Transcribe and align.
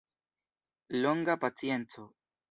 Longa 1.03 1.37
pacienco. 1.37 2.15